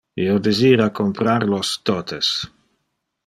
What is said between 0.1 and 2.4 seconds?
Io desira comprar los tote.